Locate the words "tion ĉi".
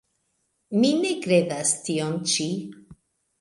1.91-2.49